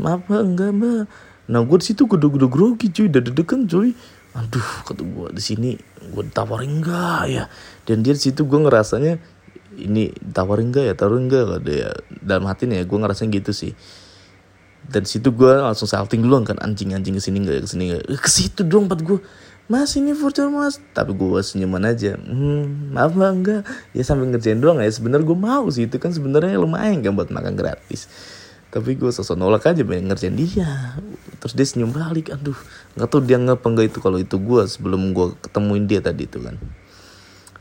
Maaf 0.00 0.26
mbak 0.26 0.42
enggak 0.42 0.70
mbak. 0.72 1.04
Nah 1.44 1.60
gua 1.62 1.76
di 1.78 1.86
situ 1.92 2.08
gede 2.08 2.26
gede 2.26 2.48
grogi 2.48 2.88
cuy 2.88 3.06
dedekan 3.12 3.68
cuy 3.68 3.92
aduh 4.34 4.68
kata 4.82 5.02
gua 5.06 5.30
di 5.30 5.38
sini 5.38 5.70
gua 6.10 6.26
ditawarin 6.26 6.82
enggak 6.82 7.22
ya? 7.30 7.44
Dan 7.86 8.02
dia 8.02 8.12
di 8.14 8.22
situ 8.22 8.42
gua 8.44 8.66
ngerasanya 8.66 9.22
ini 9.78 10.10
tawarin 10.34 10.74
enggak 10.74 10.84
ya? 10.90 10.94
Tawarin 10.98 11.30
enggak 11.30 11.62
ada 11.62 11.72
ya 11.72 11.90
dalam 12.18 12.44
hati 12.50 12.66
nih 12.66 12.82
ya 12.82 12.84
gua 12.84 13.06
ngerasain 13.06 13.30
gitu 13.30 13.54
sih. 13.54 13.72
Dan 14.84 15.08
situ 15.08 15.32
gue 15.32 15.48
langsung 15.48 15.88
salting 15.88 16.20
dulu 16.20 16.44
kan 16.44 16.60
anjing 16.60 16.92
anjing 16.92 17.16
ke 17.16 17.22
sini 17.24 17.40
nggak 17.40 17.64
ke 17.64 17.68
sini 17.72 17.82
nggak 17.88 18.04
ke 18.20 18.28
situ 18.28 18.68
dong 18.68 18.84
empat 18.84 19.00
gue 19.00 19.16
mas 19.64 19.96
ini 19.96 20.12
voucher 20.12 20.52
mas. 20.52 20.76
Tapi 20.92 21.16
gue 21.16 21.40
senyuman 21.40 21.88
aja. 21.88 22.20
Hmm, 22.20 22.92
maaf 22.92 23.16
mbak 23.16 23.30
enggak 23.32 23.60
ya 23.96 24.04
sambil 24.04 24.28
ngerjain 24.28 24.60
doang 24.60 24.84
ya. 24.84 24.92
Sebenarnya 24.92 25.24
gue 25.24 25.38
mau 25.40 25.64
sih 25.72 25.88
itu 25.88 25.96
kan 25.96 26.12
sebenarnya 26.12 26.60
lumayan 26.60 27.00
kan 27.00 27.16
buat 27.16 27.32
makan 27.32 27.56
gratis 27.56 28.12
tapi 28.74 28.98
gue 28.98 29.06
sosok 29.06 29.38
nolak 29.38 29.70
aja 29.70 29.86
pengen 29.86 30.10
ngerjain 30.10 30.34
dia. 30.34 30.98
Terus 31.38 31.54
dia 31.54 31.62
senyum 31.62 31.94
balik 31.94 32.34
aduh. 32.34 32.58
Nggak 32.98 33.06
tahu 33.06 33.22
dia 33.22 33.38
ngapa 33.38 33.66
enggak 33.70 33.86
itu 33.94 33.98
kalau 34.02 34.18
itu 34.18 34.34
gue 34.34 34.66
sebelum 34.66 35.14
gue 35.14 35.38
ketemuin 35.46 35.86
dia 35.86 36.02
tadi 36.02 36.26
itu 36.26 36.42
kan. 36.42 36.58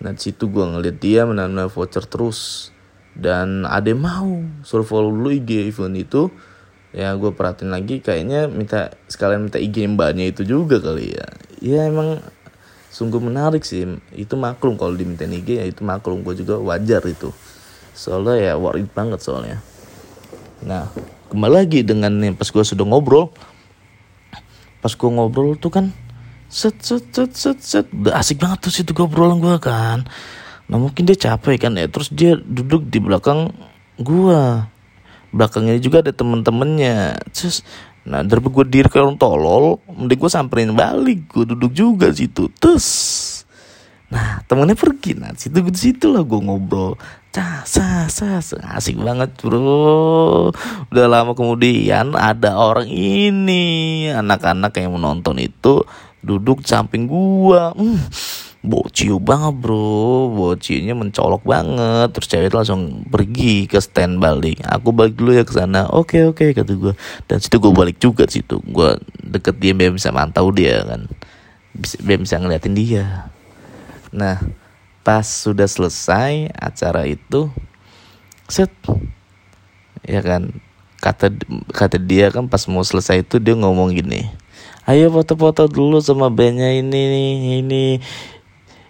Nah 0.01 0.17
situ 0.17 0.50
gue 0.50 0.65
ngeliat 0.65 0.98
dia 0.98 1.29
menanam 1.29 1.70
voucher 1.70 2.01
terus. 2.10 2.74
Dan 3.13 3.70
ada 3.70 3.93
mau 3.93 4.41
suruh 4.65 4.82
follow 4.82 5.13
dulu 5.13 5.29
IG 5.29 5.70
event 5.70 5.93
itu. 6.01 6.34
Ya 6.98 7.13
gue 7.13 7.29
perhatiin 7.29 7.70
lagi 7.70 8.01
kayaknya 8.01 8.50
minta 8.50 8.98
sekalian 9.05 9.46
minta 9.46 9.62
IG 9.62 9.86
mbaknya 9.93 10.34
itu 10.34 10.41
juga 10.41 10.82
kali 10.82 11.13
ya. 11.13 11.29
Ya 11.62 11.86
emang 11.93 12.25
sungguh 12.89 13.22
menarik 13.22 13.62
sih. 13.62 13.86
Itu 14.17 14.34
maklum 14.34 14.82
kalau 14.82 14.98
diminta 14.98 15.29
IG 15.29 15.62
ya 15.62 15.65
itu 15.70 15.86
maklum 15.86 16.25
gue 16.25 16.41
juga 16.41 16.58
wajar 16.58 17.05
itu. 17.05 17.29
Soalnya 17.93 18.50
ya 18.50 18.53
worried 18.58 18.89
banget 18.98 19.22
soalnya 19.22 19.62
nah 20.63 20.88
kembali 21.29 21.53
lagi 21.53 21.79
dengan 21.84 22.13
nih 22.20 22.34
pas 22.34 22.48
gue 22.48 22.63
sudah 22.63 22.86
ngobrol. 22.88 23.34
Pas 24.79 24.91
gue 24.91 25.10
ngobrol 25.10 25.55
tuh 25.55 25.72
kan 25.72 25.86
set 26.51 26.77
set 26.84 27.10
set 27.10 27.32
set 27.34 27.60
set. 27.63 27.86
Udah 27.89 28.20
asik 28.20 28.38
banget 28.38 28.67
tuh 28.67 28.72
situ 28.72 28.91
ngobrolan 28.93 29.41
gue 29.41 29.58
kan. 29.58 30.05
Nah 30.70 30.77
mungkin 30.77 31.10
dia 31.10 31.17
capek 31.17 31.67
kan 31.67 31.74
ya. 31.79 31.89
Terus 31.89 32.12
dia 32.12 32.38
duduk 32.38 32.86
di 32.88 33.00
belakang 33.01 33.50
gue 33.98 34.39
belakangnya 35.34 35.82
juga 35.82 36.05
ada 36.05 36.13
temen-temennya. 36.13 37.17
Terus 37.34 37.65
nah 38.03 38.20
dari 38.20 38.43
gue 38.43 38.65
diri 38.67 38.91
orang 39.00 39.15
tolol 39.15 39.79
mending 39.88 40.20
gue 40.20 40.32
samperin 40.32 40.75
balik. 40.75 41.25
Gue 41.32 41.50
duduk 41.50 41.72
juga 41.74 42.13
situ. 42.13 42.51
Terus 42.62 42.86
nah 44.13 44.43
temennya 44.46 44.77
pergi. 44.77 45.17
Nah 45.17 45.34
situ 45.34 45.63
situ 45.74 46.12
lah 46.12 46.22
gue 46.22 46.38
ngobrol 46.38 46.93
cah 47.34 47.66
sah 47.66 48.06
sah 48.06 48.78
asik 48.78 49.02
banget 49.02 49.34
bro. 49.42 50.54
Udah 50.94 51.08
lama 51.10 51.34
kemudian 51.34 52.13
ada 52.13 52.54
orang 52.62 52.86
ini 52.86 54.06
anak-anak 54.13 54.78
yang 54.78 54.94
menonton 54.94 55.42
itu 55.42 55.82
duduk 56.22 56.62
samping 56.62 57.10
gua. 57.10 57.74
Hmm, 57.74 57.98
bociu 58.62 59.18
banget 59.18 59.66
bro. 59.66 60.30
Bociunya 60.30 60.94
mencolok 60.94 61.42
banget. 61.42 62.13
Terus 62.13 62.30
cewek 62.30 62.48
itu 62.54 62.58
langsung 62.62 62.82
pergi 63.10 63.66
ke 63.66 63.82
stand 63.82 64.22
balik 64.22 64.62
aku 64.70 64.94
balik 64.94 65.18
dulu 65.18 65.34
ya 65.34 65.42
ke 65.42 65.58
sana. 65.58 65.90
Oke 65.90 66.30
oke 66.30 66.54
kata 66.54 66.70
gue 66.70 66.94
dan 67.25 67.42
situ 67.42 67.58
gue 67.58 67.74
balik 67.74 67.98
juga 67.98 68.30
situ. 68.30 68.62
Gue 68.62 69.02
deket 69.25 69.58
dia 69.58 69.74
biar 69.74 69.90
bisa 69.90 70.13
mantau 70.13 70.54
dia 70.54 70.86
kan. 70.86 71.10
Biar 71.98 72.22
bisa 72.22 72.38
ngeliatin 72.38 72.78
dia. 72.78 73.34
Nah 74.13 74.62
pas 75.04 75.28
sudah 75.28 75.68
selesai 75.68 76.50
acara 76.56 77.06
itu 77.06 77.52
set 78.50 78.72
ya 80.08 80.24
kan? 80.24 80.50
Kata 81.04 81.36
kata 81.76 82.00
dia 82.00 82.32
kan 82.32 82.48
pas 82.48 82.64
mau 82.72 82.80
selesai 82.80 83.28
itu 83.28 83.36
dia 83.36 83.60
ngomong 83.60 83.92
gini 83.92 84.32
ayo 84.84 85.08
foto-foto 85.12 85.68
dulu 85.72 86.04
sama 86.04 86.28
bandnya 86.28 86.76
ini 86.76 87.02
ini. 87.64 87.86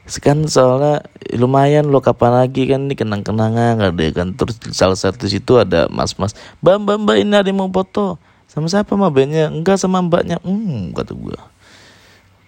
Sekarang 0.04 0.52
soalnya 0.52 1.08
lumayan 1.32 1.88
lo 1.88 2.04
kapan 2.04 2.44
lagi 2.44 2.68
kan 2.68 2.92
ini 2.92 2.96
kenang-kenangan 2.98 3.80
ada 3.80 4.08
kan? 4.12 4.36
Terus 4.36 4.60
salah 4.76 5.00
satu 5.00 5.30
situ 5.32 5.56
ada 5.56 5.88
mas-mas 5.88 6.36
mbak 6.60 6.76
mbak 6.84 6.98
mbak 7.08 7.18
ini 7.24 7.36
ada 7.40 7.52
mau 7.56 7.72
foto? 7.72 8.20
Sama 8.52 8.68
siapa 8.68 8.94
mah 9.00 9.10
bandnya? 9.10 9.48
Enggak 9.48 9.80
sama 9.80 10.04
mbaknya. 10.04 10.44
Hmm 10.44 10.92
kata 10.92 11.16
gue 11.16 11.40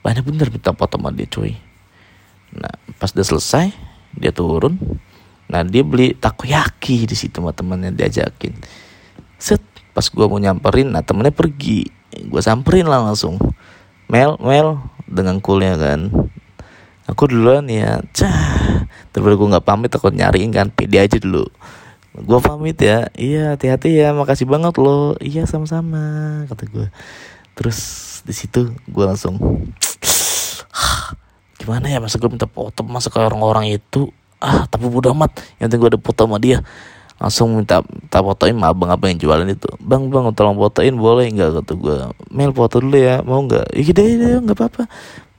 banyak 0.06 0.22
bener 0.22 0.48
minta 0.54 0.70
foto 0.76 1.00
sama 1.00 1.10
dia 1.16 1.26
cuy. 1.26 1.56
Nah 2.54 2.76
pas 2.98 3.12
udah 3.12 3.26
selesai 3.26 3.72
dia 4.16 4.32
turun. 4.32 4.80
Nah 5.52 5.62
dia 5.62 5.86
beli 5.86 6.16
takoyaki 6.18 7.06
di 7.06 7.16
situ 7.16 7.40
sama 7.40 7.52
temannya 7.52 7.94
diajakin. 7.94 8.56
Set 9.38 9.62
pas 9.96 10.04
gue 10.08 10.26
mau 10.26 10.40
nyamperin 10.40 10.90
nah 10.90 11.04
temennya 11.04 11.36
pergi. 11.36 11.88
Gue 12.26 12.42
samperin 12.42 12.88
lah 12.88 13.04
langsung. 13.04 13.38
Mel 14.08 14.40
Mel 14.42 14.80
dengan 15.06 15.40
coolnya 15.44 15.76
kan. 15.78 16.10
Aku 17.06 17.30
duluan 17.30 17.70
ya 17.70 18.02
cah. 18.16 18.88
Daripada 19.14 19.36
gue 19.38 19.48
nggak 19.54 19.66
pamit 19.66 19.90
takut 19.94 20.16
nyariin 20.16 20.50
kan. 20.50 20.74
Pede 20.74 20.98
aja 20.98 21.18
dulu. 21.22 21.46
Gue 22.16 22.40
pamit 22.42 22.80
ya. 22.82 23.12
Iya 23.14 23.54
hati-hati 23.54 24.02
ya. 24.02 24.16
Makasih 24.16 24.50
banget 24.50 24.80
lo 24.82 25.20
iya 25.22 25.46
sama-sama 25.46 26.44
kata 26.50 26.66
gue 26.72 26.88
terus 27.56 27.80
di 28.28 28.36
situ 28.36 28.76
gue 28.86 29.06
langsung 29.08 29.40
gimana 31.56 31.88
ya 31.88 32.04
masa 32.04 32.20
gue 32.20 32.28
minta 32.28 32.48
foto 32.48 32.84
masa 32.84 33.08
ke 33.08 33.18
orang-orang 33.20 33.76
itu? 33.76 34.12
Ah 34.44 34.68
tapi 34.68 34.88
bodo 34.92 35.12
amat. 35.16 35.40
Yang 35.58 35.68
penting 35.72 35.80
gue 35.80 35.90
ada 35.96 36.00
foto 36.02 36.22
sama 36.28 36.38
dia. 36.38 36.60
Langsung 37.16 37.56
minta 37.56 37.80
minta 37.82 38.20
fotoin 38.20 38.56
sama 38.56 38.68
abang-abang 38.76 39.16
yang 39.16 39.20
jualan 39.24 39.48
itu. 39.48 39.70
Bang 39.80 40.12
bang 40.12 40.28
tolong 40.36 40.60
fotoin 40.60 40.96
boleh 41.00 41.32
nggak? 41.32 41.50
Kata 41.64 41.74
gue 41.74 41.96
mail 42.32 42.52
foto 42.52 42.84
dulu 42.84 42.98
ya 43.00 43.24
mau 43.24 43.40
nggak? 43.44 43.72
Iya 43.72 43.92
deh 43.96 44.08
nggak 44.44 44.58
apa-apa. 44.58 44.84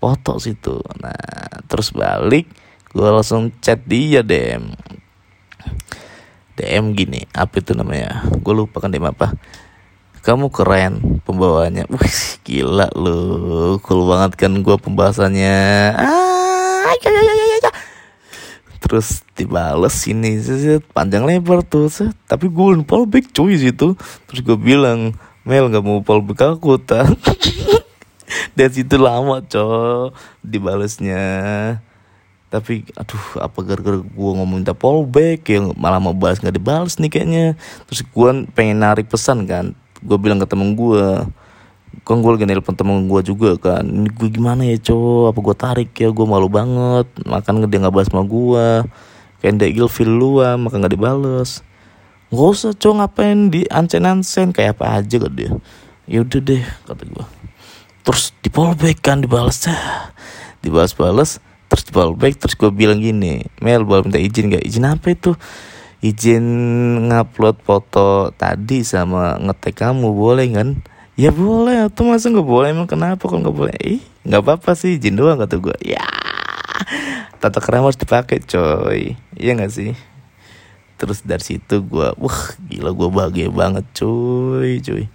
Foto 0.00 0.40
situ. 0.40 0.80
Nah 1.00 1.60
terus 1.68 1.92
balik 1.92 2.48
gue 2.96 3.08
langsung 3.12 3.52
chat 3.60 3.84
dia 3.84 4.24
DM 4.24 4.72
DM 6.56 6.84
gini 6.96 7.28
apa 7.36 7.60
itu 7.60 7.76
namanya? 7.76 8.24
Gue 8.40 8.56
lupa 8.56 8.80
kan 8.80 8.88
DM 8.88 9.12
apa 9.12 9.36
kamu 10.26 10.50
keren 10.50 11.22
pembawanya 11.22 11.86
wih 11.86 12.18
gila 12.42 12.90
lu. 12.98 13.78
Cool 13.86 14.10
banget 14.10 14.34
kan 14.34 14.58
gue 14.58 14.74
pembahasannya. 14.74 15.94
Ah, 15.94 16.90
ya, 16.98 17.08
ya, 17.14 17.22
ya, 17.22 17.46
ya. 17.62 17.72
terus 18.82 19.22
dibales 19.38 19.94
ini 20.10 20.38
panjang 20.94 21.26
lebar 21.26 21.62
tuh 21.62 21.86
tapi 22.26 22.50
gue 22.50 22.82
fallback 22.82 23.30
cuy 23.30 23.54
situ. 23.54 23.94
Terus 24.26 24.40
gue 24.42 24.58
bilang 24.58 25.14
Mel 25.46 25.70
nggak 25.70 25.86
mau 25.86 26.02
fallback 26.02 26.58
aku 26.58 26.74
tak 26.82 27.06
dan 28.58 28.68
situ 28.74 28.98
lama 28.98 29.46
cowok 29.46 30.10
dibalesnya. 30.42 31.22
Tapi 32.50 32.82
aduh 32.98 33.46
apa 33.46 33.58
gara-gara 33.62 34.02
gue 34.02 34.30
ngomong 34.42 34.58
minta 34.58 34.74
fallback 34.74 35.46
yang 35.54 35.70
malah 35.78 36.02
mau 36.02 36.18
balas 36.18 36.42
nggak 36.42 36.58
dibalas 36.58 36.98
nih 36.98 37.14
kayaknya. 37.14 37.46
Terus 37.86 38.02
gue 38.02 38.30
pengen 38.58 38.82
narik 38.82 39.06
pesan 39.06 39.46
kan 39.46 39.78
gue 40.06 40.18
bilang 40.22 40.38
ke 40.38 40.46
temen 40.46 40.78
gue 40.78 41.26
kan 42.06 42.22
gue 42.22 42.30
lagi 42.30 42.46
nelpon 42.46 42.78
temen 42.78 43.10
gue 43.10 43.20
juga 43.26 43.58
kan 43.58 43.82
ini 43.82 44.06
gue 44.06 44.28
gimana 44.30 44.62
ya 44.62 44.78
cowok? 44.78 45.34
Apa 45.34 45.38
gue 45.42 45.56
tarik 45.58 45.90
ya? 45.98 46.08
Gue 46.14 46.26
malu 46.28 46.46
banget 46.46 47.10
makan 47.26 47.66
dia 47.66 47.78
nggak 47.82 47.94
balas 47.94 48.08
sama 48.08 48.22
gue 48.22 48.66
kayak 49.42 49.90
feel 49.90 50.10
lu 50.14 50.38
maka 50.38 50.78
nggak 50.78 50.94
dibales. 50.94 51.66
Nggak 52.30 52.48
usah 52.54 52.72
cowok 52.78 52.94
ngapain 53.02 53.38
di 53.50 53.66
ancen 53.66 54.06
ancen 54.06 54.54
kayak 54.54 54.78
apa 54.78 55.02
aja 55.02 55.16
kan 55.18 55.32
dia. 55.34 55.50
Ya 56.06 56.22
udah 56.22 56.40
deh 56.40 56.62
kata 56.86 57.02
gue 57.02 57.26
terus 58.06 58.30
di 58.38 58.48
fallback 58.54 59.02
kan 59.02 59.18
dibalas 59.18 59.66
dibalas-balas 60.62 61.42
terus 61.66 61.82
back 61.90 62.38
terus 62.38 62.54
gue 62.54 62.70
bilang 62.70 63.02
gini 63.02 63.42
Mel 63.58 63.82
boleh 63.82 64.06
minta 64.06 64.22
izin 64.22 64.54
gak 64.54 64.62
izin 64.62 64.86
apa 64.86 65.10
itu 65.10 65.34
izin 66.04 66.44
ngupload 67.08 67.56
foto 67.64 68.30
tadi 68.36 68.84
sama 68.84 69.40
ngetek 69.40 69.80
kamu 69.80 70.12
boleh 70.12 70.48
kan? 70.52 70.68
Ya 71.16 71.32
boleh 71.32 71.88
atau 71.88 72.04
masa 72.04 72.28
nggak 72.28 72.44
boleh? 72.44 72.68
Emang 72.76 72.88
kenapa 72.88 73.24
kalau 73.24 73.40
nggak 73.40 73.56
boleh? 73.56 73.76
Ih 73.80 74.02
nggak 74.26 74.42
apa-apa 74.42 74.74
sih 74.74 74.98
izin 74.98 75.16
doang 75.16 75.38
kata 75.38 75.62
gue 75.62 75.76
ya 75.86 76.02
tata 77.38 77.62
kerama 77.62 77.88
harus 77.88 78.00
dipakai 78.00 78.42
coy. 78.42 79.14
Iya 79.38 79.54
nggak 79.54 79.72
sih? 79.72 79.94
Terus 80.98 81.22
dari 81.22 81.44
situ 81.44 81.84
gue 81.84 82.08
wah 82.18 82.40
gila 82.66 82.90
gue 82.90 83.08
bahagia 83.12 83.48
banget 83.52 83.86
coy 83.94 84.82
coy. 84.82 85.06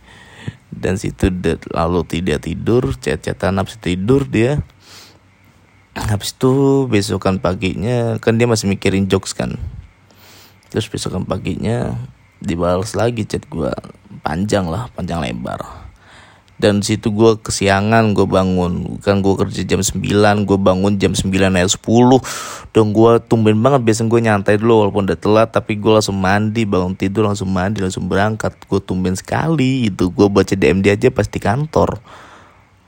Dan 0.72 0.96
situ 0.96 1.28
lalu 1.76 2.02
tidak 2.08 2.48
tidur 2.48 2.96
chat-chatan 2.96 3.60
habis 3.60 3.76
tidur 3.78 4.24
dia. 4.24 4.64
Habis 5.92 6.32
itu 6.32 6.88
besokan 6.88 7.44
paginya 7.44 8.16
kan 8.24 8.40
dia 8.40 8.48
masih 8.48 8.72
mikirin 8.72 9.12
jokes 9.12 9.36
kan 9.36 9.60
terus 10.72 10.88
besokan 10.88 11.28
paginya 11.28 12.00
dibalas 12.42 12.98
lagi 12.98 13.28
chat 13.28 13.44
gue 13.46 13.70
panjang 14.24 14.66
lah 14.72 14.88
panjang 14.96 15.20
lebar. 15.20 15.92
Dan 16.62 16.86
situ 16.86 17.10
gue 17.10 17.42
kesiangan 17.42 18.14
gue 18.14 18.30
bangun. 18.30 19.02
Kan 19.02 19.26
gue 19.26 19.34
kerja 19.34 19.66
jam 19.66 19.82
9 19.82 20.46
gue 20.46 20.60
bangun 20.62 20.94
jam 21.02 21.18
9 21.18 21.26
ya 21.34 21.66
10 21.66 22.70
dan 22.70 22.86
gue 22.94 23.12
tumben 23.26 23.58
banget 23.58 23.82
biasanya 23.82 24.10
gue 24.14 24.22
nyantai 24.22 24.56
dulu 24.62 24.86
walaupun 24.86 25.10
udah 25.10 25.18
telat 25.18 25.50
tapi 25.50 25.82
gue 25.82 25.90
langsung 25.90 26.22
mandi 26.22 26.70
bangun 26.70 26.94
tidur 26.94 27.26
langsung 27.26 27.50
mandi 27.50 27.82
langsung 27.82 28.06
berangkat. 28.06 28.54
Gue 28.70 28.78
tumben 28.78 29.18
sekali 29.18 29.90
itu. 29.90 30.14
Gue 30.14 30.30
baca 30.30 30.54
DM 30.54 30.86
dia 30.86 30.94
aja 30.94 31.10
pas 31.10 31.26
di 31.26 31.42
kantor. 31.42 31.98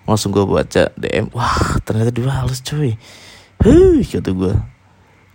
Langsung 0.05 0.29
gue 0.29 0.45
baca 0.45 0.93
DM 0.93 1.33
wah 1.33 1.81
ternyata 1.81 2.13
dibales 2.13 2.61
cuy. 2.61 2.93
Hei 3.57 4.05
kata 4.05 4.29
gue 4.37 4.53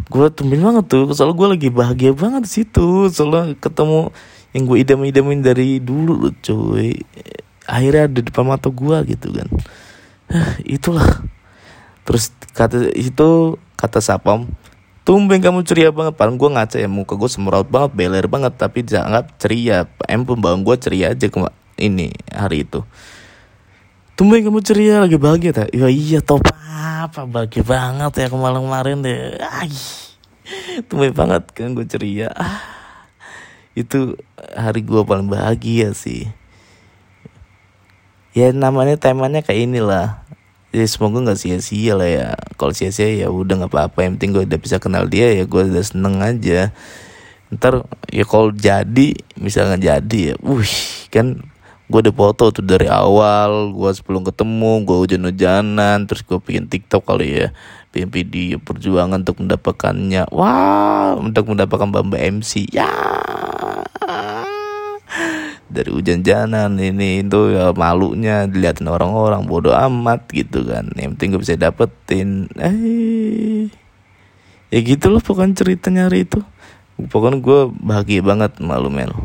gue 0.08 0.26
tumben 0.32 0.64
banget 0.64 0.84
tuh 0.88 1.12
soalnya 1.12 1.36
gue 1.36 1.48
lagi 1.56 1.68
bahagia 1.68 2.12
banget 2.16 2.48
di 2.48 2.50
situ. 2.50 3.08
Soalnya 3.12 3.56
ketemu 3.60 4.12
yang 4.56 4.62
gue 4.64 4.76
idam-idamin 4.80 5.40
dari 5.44 5.78
dulu 5.78 6.32
cuy. 6.40 6.96
Akhirnya 7.68 8.08
ada 8.08 8.16
di 8.16 8.24
depan 8.24 8.44
mata 8.48 8.72
gue 8.72 8.96
gitu 9.12 9.28
kan. 9.32 9.48
Itulah. 10.64 11.24
Terus 12.08 12.32
kata 12.56 12.88
itu 12.96 13.60
kata 13.76 14.00
sapam 14.00 14.48
tumben 15.04 15.40
kamu 15.44 15.64
ceria 15.68 15.92
banget. 15.92 16.16
Paling 16.16 16.40
gue 16.40 16.48
ngaca 16.48 16.76
ya 16.80 16.88
muka 16.88 17.16
gue 17.16 17.28
semeraut 17.28 17.68
banget 17.68 17.92
beler 17.92 18.24
banget 18.24 18.56
tapi 18.56 18.84
dianggap 18.84 19.36
ceria. 19.36 19.84
Em 20.08 20.24
pembawaan 20.24 20.64
gue 20.64 20.76
ceria 20.80 21.12
aja 21.12 21.28
ini 21.78 22.10
hari 22.34 22.66
itu 22.66 22.82
Tumben 24.18 24.42
kamu 24.42 24.58
ceria 24.66 24.98
lagi 24.98 25.14
bahagia 25.14 25.54
tak? 25.54 25.70
Ya 25.70 25.86
iya 25.86 26.18
top 26.18 26.42
apa 26.50 27.22
bahagia 27.22 27.62
banget 27.62 28.10
ya 28.18 28.26
kemarin-kemarin 28.26 28.98
deh. 28.98 29.38
Ay, 29.38 29.70
tumben 30.90 31.14
banget 31.14 31.46
kan 31.54 31.70
gue 31.70 31.86
ceria. 31.86 32.26
Ah, 32.34 32.58
itu 33.78 34.18
hari 34.58 34.82
gue 34.82 35.06
paling 35.06 35.30
bahagia 35.30 35.94
sih. 35.94 36.26
Ya 38.34 38.50
namanya 38.50 38.98
temanya 38.98 39.38
kayak 39.38 39.70
inilah. 39.70 40.26
Ya 40.74 40.82
semoga 40.90 41.22
nggak 41.22 41.38
sia-sia 41.38 41.94
lah 41.94 42.10
ya. 42.10 42.28
Kalau 42.58 42.74
sia-sia 42.74 43.14
ya 43.14 43.30
udah 43.30 43.54
nggak 43.54 43.70
apa-apa. 43.70 44.02
Yang 44.02 44.12
penting 44.18 44.30
gue 44.34 44.44
udah 44.50 44.58
bisa 44.58 44.82
kenal 44.82 45.06
dia 45.06 45.30
ya 45.30 45.46
gue 45.46 45.62
udah 45.62 45.84
seneng 45.86 46.18
aja. 46.26 46.74
Ntar 47.54 47.86
ya 48.10 48.26
kalau 48.26 48.50
jadi 48.50 49.14
misalnya 49.38 49.78
jadi 49.78 50.34
ya, 50.34 50.42
wih 50.42 50.74
kan 51.14 51.38
gue 51.88 52.04
udah 52.04 52.12
foto 52.12 52.52
tuh 52.52 52.60
dari 52.60 52.84
awal 52.84 53.72
gue 53.72 53.90
sebelum 53.96 54.20
ketemu 54.20 54.84
gue 54.84 54.96
hujan-hujanan 55.08 56.04
terus 56.04 56.20
gue 56.20 56.36
bikin 56.36 56.68
tiktok 56.68 57.08
kali 57.08 57.44
ya. 57.44 57.48
Bikin 57.96 58.12
video 58.12 58.60
perjuangan 58.60 59.24
untuk 59.24 59.40
mendapatkannya. 59.40 60.28
Wah 60.28 61.16
untuk 61.16 61.48
mendapatkan 61.48 61.88
bamba 61.88 62.20
MC 62.20 62.68
ya. 62.68 62.92
Dari 65.72 65.88
hujan-hujanan 65.88 66.76
ini 66.76 67.24
itu 67.24 67.56
ya 67.56 67.72
malunya 67.72 68.44
dilihatin 68.44 68.92
orang-orang 68.92 69.48
bodoh 69.48 69.72
amat 69.72 70.28
gitu 70.28 70.68
kan. 70.68 70.92
Yang 70.92 71.16
penting 71.16 71.28
gue 71.32 71.40
bisa 71.40 71.56
dapetin. 71.56 72.52
Eh. 72.60 73.72
Ya 74.68 74.78
gitu 74.84 75.08
loh 75.08 75.24
pokoknya 75.24 75.64
ceritanya 75.64 76.12
hari 76.12 76.28
itu. 76.28 76.44
Pokoknya 77.08 77.40
gue 77.40 77.72
bahagia 77.80 78.20
banget 78.20 78.60
malu 78.60 78.92
mel. 78.92 79.16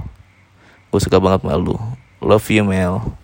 Gue 0.87 1.03
suka 1.03 1.19
banget 1.19 1.43
malu 1.43 1.75
Love 2.23 2.49
you, 2.49 2.63
Mel. 2.63 3.17